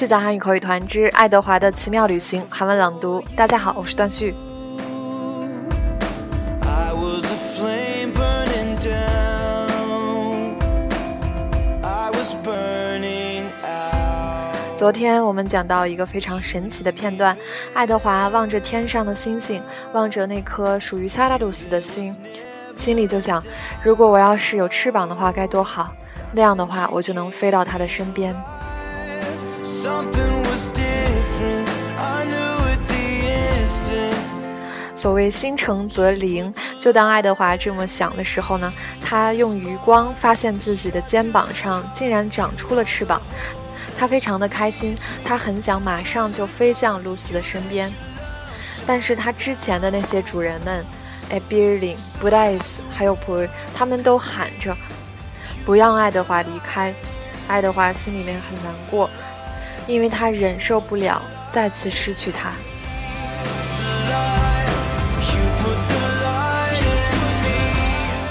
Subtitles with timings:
[0.00, 3.22] 续讲韩语口语团之爱德华的奇妙旅行韩文朗读。
[3.36, 4.34] 大家好，我是段旭。
[14.74, 17.36] 昨天我们讲到一个非常神奇的片段，
[17.74, 19.62] 爱德华望着天上的星星，
[19.92, 22.16] 望着那颗属于萨拉鲁斯的星，
[22.74, 23.44] 心里就想：
[23.82, 25.92] 如果我要是有翅膀的话，该多好！
[26.32, 28.34] 那样的话，我就能飞到他的身边。
[34.94, 43.20] 所谓心诚则灵，就当爱德华这么想的时候呢，他用余光发现自己的肩膀上竟然长出了翅膀。
[43.98, 47.92] 他非常的开心，他很想马上就飞向露丝的身边，
[48.86, 50.82] 但是他之前的那些主人们，
[51.30, 54.74] 哎，比尔林、布莱斯还有普，他们都喊着
[55.66, 56.94] 不让爱德华离开。
[57.46, 59.10] 爱德华心里面很难过，
[59.90, 62.52] 因为他忍受不了再次失去他。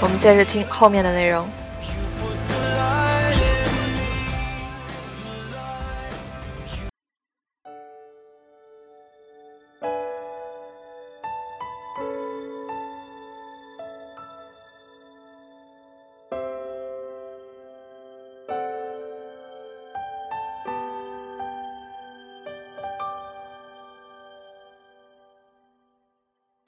[0.00, 1.59] 我们接着听后面的内容。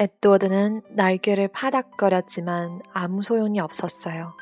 [0.00, 4.32] 에드워드는 날개를 파닥거렸지만 아무 소용이 없었어요.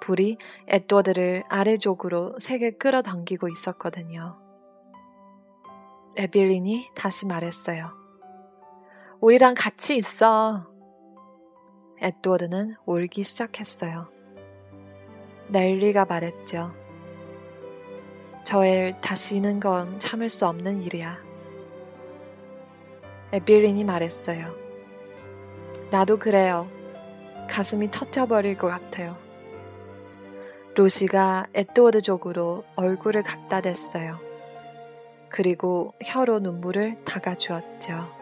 [0.00, 0.36] 불이
[0.68, 4.38] 에드워드를 아래쪽으로 세게 끌어당기고 있었거든요.
[6.16, 7.90] 에빌린이 다시 말했어요.
[9.20, 10.70] 우리랑 같이 있어.
[12.00, 14.08] 에드워드는 울기 시작했어요.
[15.48, 16.72] 넬리가 말했죠.
[18.44, 21.27] 저의 다시는 건 참을 수 없는 일이야.
[23.32, 24.54] 에빌린이 말했어요.
[25.90, 26.68] 나도 그래요.
[27.48, 29.16] 가슴이 터져버릴 것 같아요.
[30.74, 34.18] 로시가 에드워드 쪽으로 얼굴을 갖다 댔어요.
[35.28, 38.17] 그리고 혀로 눈물을 닦아주었죠.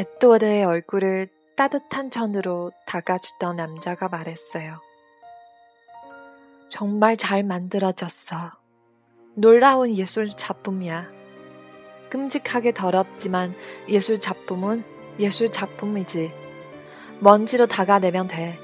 [0.00, 4.80] 에드워드의 얼굴을 따뜻한 천으로 다가주던 남자가 말했어요.
[6.70, 8.52] 정말 잘 만들어졌어.
[9.34, 11.06] 놀라운 예술 작품이야.
[12.08, 13.54] 끔찍하게 더럽지만
[13.90, 14.84] 예술 작품은
[15.18, 16.32] 예술 작품이지.
[17.18, 18.58] 먼지로 다가내면 돼.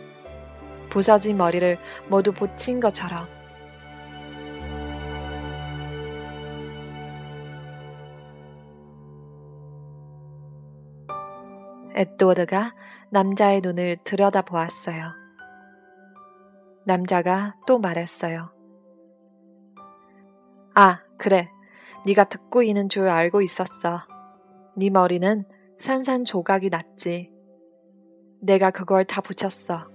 [0.88, 3.35] 부서진 머리를 모두 붙인 것처럼.
[11.96, 12.74] 에드워드가
[13.10, 15.12] 남자의 눈을 들여다보았어요.
[16.84, 18.50] 남자가 또 말했어요.
[20.74, 21.50] 아, 그래.
[22.04, 24.02] 네가 듣고 있는 줄 알고 있었어.
[24.76, 25.44] 네 머리는
[25.78, 27.32] 산산조각이 났지.
[28.40, 29.88] 내가 그걸 다 붙였어.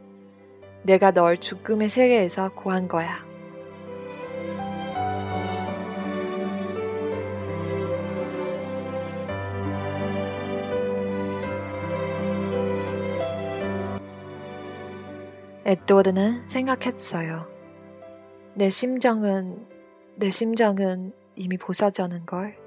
[0.84, 3.31] 내가 널 죽음의 세계에서 구한 거야.
[15.72, 17.48] 에드워드는 생각했어요.
[18.56, 19.66] 내 심정은,
[20.18, 22.58] 내 심정은 이미 보사져는 걸.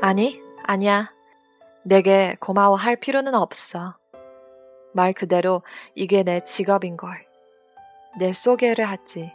[0.00, 1.12] 아니, 아니야.
[1.82, 3.96] 내게 고마워할 필요는 없어.
[4.92, 5.62] 말 그대로
[5.96, 7.33] 이게 내 직업인 걸.
[8.18, 9.32] 내 소개를 하지.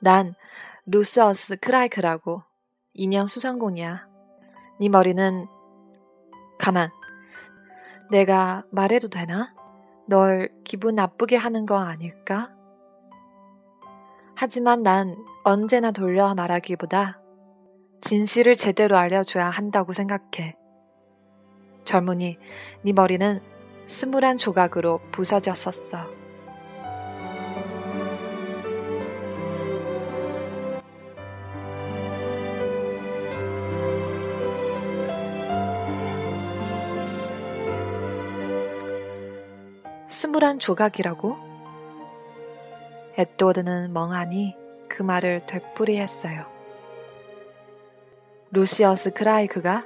[0.00, 0.34] 난
[0.86, 2.42] 루스어스 크라이크라고
[2.92, 4.06] 인형 수상공이야.
[4.80, 5.46] 네 머리는
[6.58, 6.90] 가만.
[8.10, 9.54] 내가 말해도 되나?
[10.06, 12.50] 널 기분 나쁘게 하는 거 아닐까?
[14.36, 17.20] 하지만 난 언제나 돌려 말하기보다
[18.00, 20.56] 진실을 제대로 알려줘야 한다고 생각해.
[21.84, 22.38] 젊은이,
[22.82, 23.40] 네 머리는
[23.86, 26.23] 스물한 조각으로 부서졌었어.
[40.14, 41.36] 스물한 조각이라고?
[43.18, 44.54] 에드워드는 멍하니
[44.88, 46.46] 그 말을 되풀이했어요.
[48.52, 49.84] 루시어스 크라이크가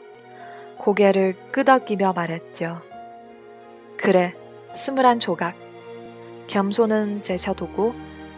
[0.76, 2.82] 고개를 끄덕이며 말했죠.
[3.96, 4.34] 그래,
[4.75, 5.56] 스물한 조각.
[6.46, 7.94] 겸손은 제쳐두고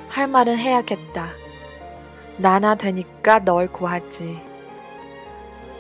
[0.08, 1.30] 할 말은 해야겠다.
[2.36, 4.40] 나나 되니까 널 구하지.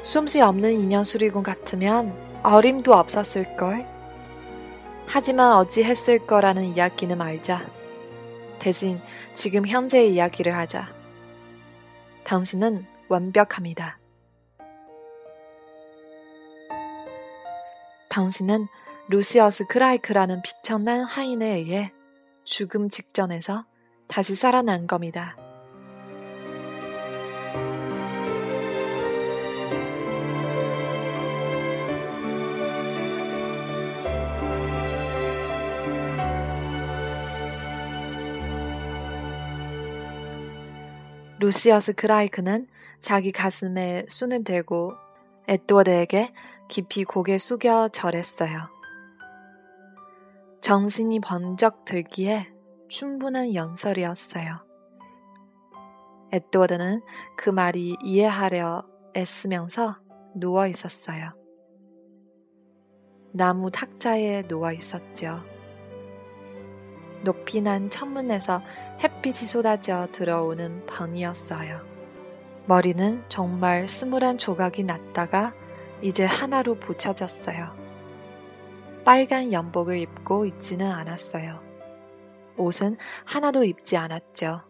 [0.02, 2.12] 솜씨 없는 인연 수리군 같으면
[2.42, 3.99] 어림도 없었을걸.
[5.12, 7.66] 하지만 어찌 했을 거라는 이야기는 말자.
[8.60, 9.00] 대신
[9.34, 10.94] 지금 현재의 이야기를 하자.
[12.22, 13.98] 당신은 완벽합니다.
[18.08, 18.68] 당신은
[19.08, 21.90] 루시어스 크라이크라는 비천난 하인에 의해
[22.44, 23.64] 죽음 직전에서
[24.06, 25.36] 다시 살아난 겁니다.
[41.40, 44.92] 루시어스 크라이크는 자기 가슴에 손을 대고
[45.48, 46.34] 에드워드에게
[46.68, 48.68] 깊이 고개 숙여 절했어요.
[50.60, 52.52] 정신이 번쩍 들기에
[52.90, 54.66] 충분한 연설이었어요.
[56.32, 57.00] 에드워드는
[57.38, 58.84] 그 말이 이해하려
[59.16, 59.96] 애쓰면서
[60.34, 61.32] 누워 있었어요.
[63.32, 65.42] 나무 탁자에 누워 있었죠.
[67.22, 68.60] 높이 난 천문에서
[69.02, 71.80] 햇빛이 쏟아져 들어오는 밤이었어요.
[72.66, 75.54] 머리는 정말 스물한 조각이 났다가
[76.02, 77.74] 이제 하나로 붙여졌어요.
[79.04, 81.60] 빨간 연복을 입고 있지는 않았어요.
[82.56, 84.62] 옷은 하나도 입지 않았죠.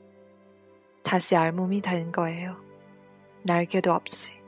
[1.02, 2.56] 다시 알몸이 된 거예요.
[3.42, 4.39] 날개도 없이.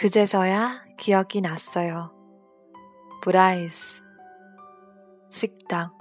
[0.00, 2.10] 그제서야 기억이 났어요.
[3.20, 4.02] 브라이스.
[5.28, 5.92] 식당.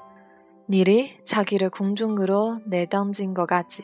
[0.69, 3.83] 닐이 자기를 공중으로 내던진 것까지.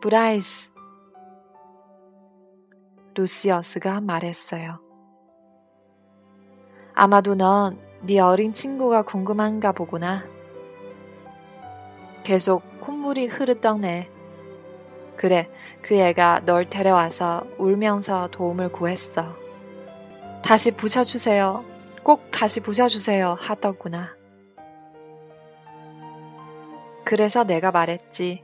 [0.00, 0.72] 브라이스.
[3.14, 4.80] 루시어스가 말했어요.
[6.94, 10.24] 아마도 넌 네 어린 친구가 궁금한가 보구나.
[12.24, 14.10] 계속 콧물이 흐르던 애.
[15.22, 15.48] 그래,
[15.82, 19.36] 그 애가 널 데려와서 울면서 도움을 구했어.
[20.42, 21.64] 다시 부셔주세요.
[22.02, 23.36] 꼭 다시 부셔주세요.
[23.38, 24.16] 하더구나.
[27.04, 28.42] 그래서 내가 말했지.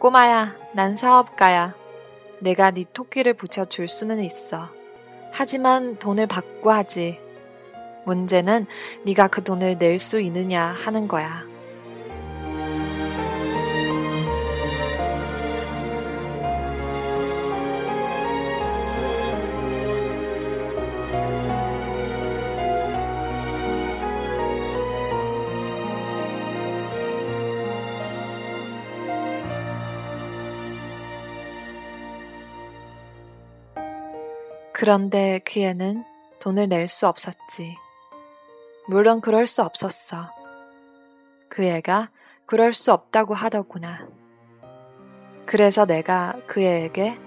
[0.00, 1.76] 꼬마야, 난 사업가야.
[2.40, 4.68] 내가 네 토끼를 붙여줄 수는 있어.
[5.30, 7.20] 하지만 돈을 받고 하지.
[8.04, 8.66] 문제는
[9.04, 11.44] 네가 그 돈을 낼 수 있느냐 하는 거야.
[34.78, 36.04] 그런데 그 애는
[36.38, 37.78] 돈을 낼 수 없었지.
[38.86, 40.30] 물론 그럴 수 없었어.
[41.48, 42.10] 그 애가
[42.44, 44.06] 그럴 수 없다고 하더구나.
[45.46, 47.18] 그래서 내가 그 애에게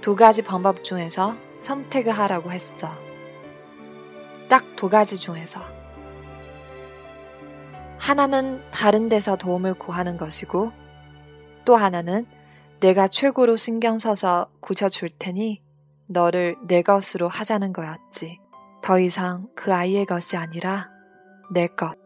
[0.00, 2.90] 두 가지 방법 중에서 선택을 하라고 했어.
[4.48, 5.60] 딱 두 가지 중에서.
[7.98, 10.72] 하나는 다른 데서 도움을 구하는 것이고,
[11.64, 12.26] 또 하나는
[12.80, 15.65] 내가 최고로 신경 써서 고쳐줄 테니
[16.08, 18.40] 너를 내 것으로 하자는 거였지.
[18.82, 20.88] 더 이상 그 아이의 것이 아니라
[21.52, 22.05] 내 것.